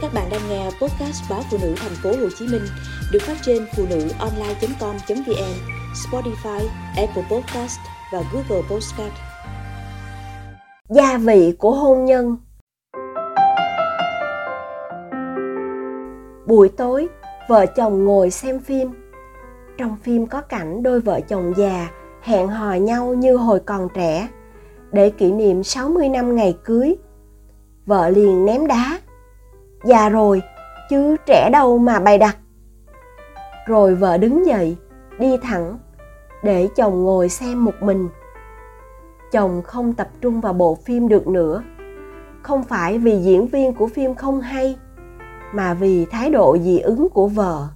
[0.00, 2.62] Các bạn đang nghe podcast báo phụ nữ thành phố Hồ Chí Minh
[3.12, 5.54] được phát trên phụ nữ online.com.vn,
[5.94, 7.78] Spotify, Apple Podcast
[8.12, 9.12] và Google Podcast.
[10.88, 12.36] Gia vị của hôn nhân
[16.46, 17.08] Buổi tối,
[17.48, 18.88] vợ chồng ngồi xem phim.
[19.78, 21.88] Trong phim có cảnh đôi vợ chồng già
[22.22, 24.28] hẹn hò nhau như hồi còn trẻ
[24.92, 26.96] để kỷ niệm 60 năm ngày cưới.
[27.86, 28.98] Vợ liền ném đá
[29.88, 30.42] già rồi,
[30.90, 32.36] chứ trẻ đâu mà bày đặt.
[33.66, 34.76] Rồi vợ đứng dậy,
[35.18, 35.78] đi thẳng,
[36.42, 38.08] để chồng ngồi xem một mình.
[39.32, 41.62] Chồng không tập trung vào bộ phim được nữa.
[42.42, 44.76] Không phải vì diễn viên của phim không hay,
[45.52, 47.68] mà vì thái độ dị ứng của vợ.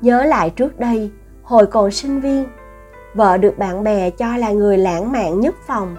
[0.00, 1.10] Nhớ lại trước đây,
[1.42, 2.44] hồi còn sinh viên,
[3.14, 5.96] vợ được bạn bè cho là người lãng mạn nhất phòng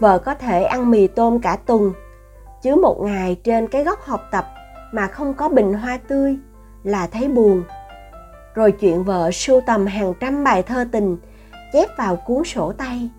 [0.00, 1.92] vợ có thể ăn mì tôm cả tuần,
[2.62, 4.46] chứ một ngày trên cái góc học tập
[4.92, 6.36] mà không có bình hoa tươi
[6.82, 7.62] là thấy buồn.
[8.54, 11.16] Rồi chuyện vợ sưu tầm hàng trăm bài thơ tình,
[11.72, 13.10] chép vào cuốn sổ tay.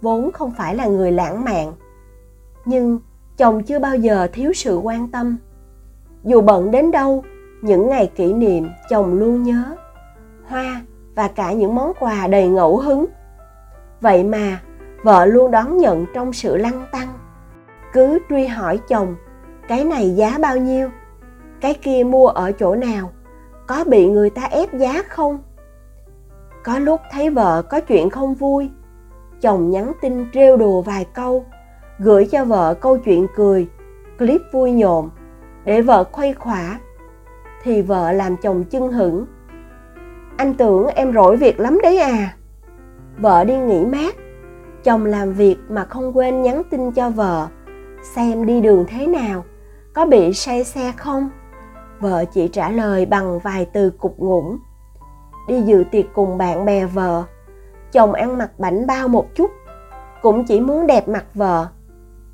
[0.00, 1.72] Vốn không phải là người lãng mạn,
[2.64, 2.98] nhưng
[3.36, 5.36] chồng chưa bao giờ thiếu sự quan tâm.
[6.24, 7.24] Dù bận đến đâu,
[7.62, 9.76] những ngày kỷ niệm chồng luôn nhớ,
[10.48, 10.82] hoa
[11.14, 13.06] và cả những món quà đầy ngẫu hứng.
[14.00, 14.60] Vậy mà
[15.04, 17.08] vợ luôn đón nhận trong sự lăng tăng.
[17.92, 19.16] Cứ truy hỏi chồng,
[19.68, 20.90] cái này giá bao nhiêu?
[21.60, 23.10] Cái kia mua ở chỗ nào?
[23.66, 25.42] Có bị người ta ép giá không?
[26.64, 28.70] Có lúc thấy vợ có chuyện không vui,
[29.40, 31.44] chồng nhắn tin trêu đùa vài câu,
[31.98, 33.68] gửi cho vợ câu chuyện cười,
[34.18, 35.10] clip vui nhộn
[35.64, 36.78] để vợ khuây khỏa,
[37.62, 39.26] thì vợ làm chồng chưng hửng.
[40.36, 42.36] Anh tưởng em rỗi việc lắm đấy à.
[43.18, 44.14] Vợ đi nghỉ mát
[44.84, 47.48] chồng làm việc mà không quên nhắn tin cho vợ.
[48.14, 49.44] Xem đi đường thế nào,
[49.94, 51.28] có bị say xe không?
[52.00, 54.58] Vợ chỉ trả lời bằng vài từ cục ngủng
[55.46, 57.24] đi dự tiệc cùng bạn bè vợ.
[57.92, 59.50] Chồng ăn mặc bảnh bao một chút,
[60.22, 61.68] cũng chỉ muốn đẹp mặt vợ.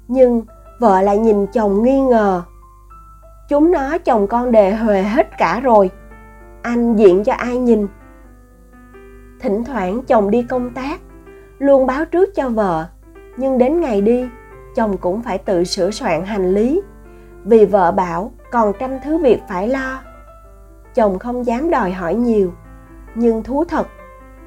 [0.09, 0.43] Nhưng
[0.81, 2.43] vợ lại nhìn chồng nghi ngờ.
[3.49, 5.91] Chúng nó chồng con đề huề hết cả rồi.
[6.63, 7.87] Anh diện cho ai nhìn?
[9.41, 11.00] Thỉnh thoảng chồng đi công tác
[11.61, 12.87] luôn báo trước cho vợ.
[13.37, 14.29] Nhưng đến ngày đi,
[14.77, 16.83] chồng cũng phải tự sửa soạn hành lý.
[17.45, 20.01] Vì vợ bảo còn trăm thứ việc phải lo.
[20.95, 22.53] Chồng không dám đòi hỏi nhiều.
[23.15, 23.87] Nhưng thú thật,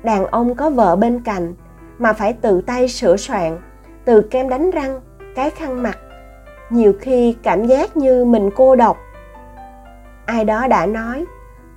[0.03, 1.53] đàn ông có vợ bên cạnh
[1.99, 3.59] mà phải tự tay sửa soạn,
[4.05, 5.01] từ kem đánh răng,
[5.35, 5.97] cái khăn mặt
[6.69, 8.97] nhiều khi cảm giác như mình cô độc.
[10.25, 11.25] Ai đó đã nói,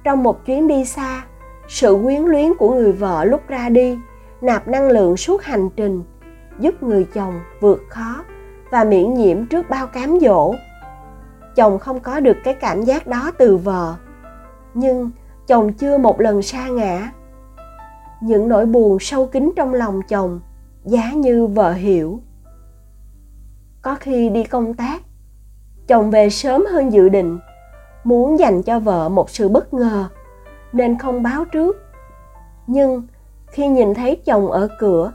[0.05, 1.25] trong một chuyến đi xa,
[1.69, 3.99] sự quyến luyến của người vợ lúc ra đi
[4.41, 6.03] nạp năng lượng suốt hành trình,
[6.59, 8.25] giúp người chồng vượt khó
[8.71, 10.55] và miễn nhiễm trước bao cám dỗ.
[11.57, 13.97] Chồng không có được cái cảm giác đó từ vợ
[14.77, 15.11] nhưng
[15.47, 17.13] chồng chưa một lần sa ngã.
[18.21, 20.41] Những nỗi buồn sâu kín trong lòng chồng
[20.85, 22.21] giá như vợ hiểu.
[23.83, 25.03] Có khi đi công tác,
[25.89, 27.39] chồng về sớm hơn dự định,
[28.05, 30.09] muốn dành cho vợ một sự bất ngờ
[30.73, 31.77] nên không báo trước.
[32.67, 33.07] Nhưng
[33.51, 35.13] khi nhìn thấy chồng ở cửa,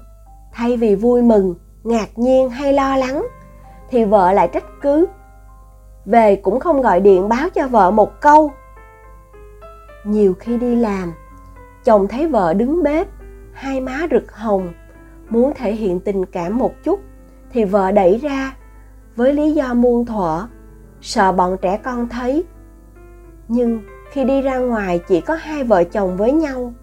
[0.52, 3.28] thay vì vui mừng, ngạc nhiên hay lo lắng,
[3.90, 5.08] thì vợ lại trách cứ.
[6.06, 8.52] Về cũng không gọi điện báo cho vợ một câu.
[10.04, 11.14] Nhiều khi đi làm,
[11.84, 13.08] chồng thấy vợ đứng bếp,
[13.54, 14.74] hai má rực hồng,
[15.30, 17.00] muốn thể hiện tình cảm một chút,
[17.52, 18.56] thì vợ đẩy ra,
[19.16, 20.48] với lý do muôn thuở,
[21.02, 22.44] sợ bọn trẻ con thấy.
[23.48, 23.82] Nhưng
[24.12, 26.74] khi đi ra ngoài chỉ có hai vợ chồng với nhau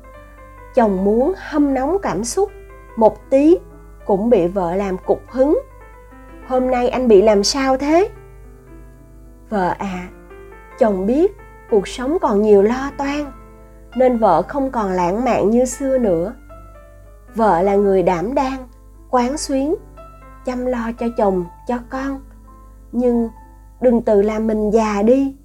[0.78, 2.50] chồng muốn hâm nóng cảm xúc,
[2.96, 3.58] một tí
[4.06, 5.60] cũng bị vợ làm cục hứng.
[6.46, 8.08] Hôm nay anh bị làm sao thế?
[9.48, 10.08] Vợ à
[10.78, 11.36] chồng biết
[11.70, 13.32] cuộc sống còn nhiều lo toan,
[13.96, 16.34] nên vợ không còn lãng mạn như xưa nữa.
[17.34, 18.68] Vợ là người đảm đang,
[19.10, 19.74] quán xuyến,
[20.44, 22.20] chăm lo cho chồng, cho con.
[22.92, 23.28] Nhưng
[23.80, 25.36] đừng tự làm mình già đi.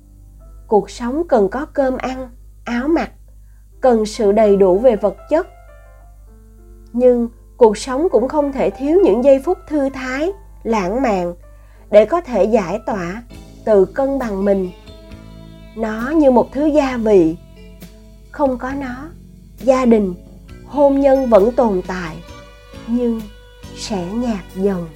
[0.67, 2.29] Cuộc sống cần có cơm ăn,
[2.65, 3.09] áo mặc
[3.83, 5.47] cần sự đầy đủ về vật chất.
[6.93, 10.31] Nhưng cuộc sống cũng không thể thiếu những giây phút thư thái,
[10.63, 11.33] lãng mạn
[11.91, 13.23] để có thể giải tỏa,
[13.65, 14.69] tự cân bằng mình.
[15.75, 17.35] Nó như một thứ gia vị.
[18.31, 19.09] Không có nó,
[19.57, 20.13] gia đình,
[20.65, 22.15] hôn nhân vẫn tồn tại,
[22.87, 23.21] nhưng
[23.77, 24.87] sẽ nhạt dần.